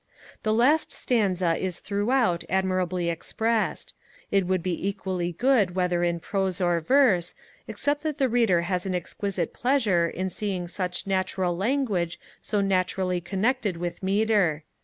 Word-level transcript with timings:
The 0.41 0.51
last 0.51 0.91
stanza 0.91 1.55
is 1.55 1.79
throughout 1.79 2.43
admirably 2.49 3.11
expressed: 3.11 3.93
it 4.31 4.47
would 4.47 4.63
be 4.63 4.87
equally 4.87 5.33
good 5.33 5.75
whether 5.75 6.03
in 6.03 6.19
prose 6.19 6.59
or 6.59 6.79
verse, 6.79 7.35
except 7.67 8.01
that 8.01 8.17
the 8.17 8.27
Reader 8.27 8.61
has 8.63 8.87
an 8.87 8.95
exquisite 8.95 9.53
pleasure 9.53 10.09
in 10.09 10.31
seeing 10.31 10.67
such 10.67 11.05
natural 11.05 11.55
language 11.55 12.19
so 12.41 12.61
naturally 12.61 13.21
connected 13.21 13.77
with 13.77 14.01
metre. 14.01 14.63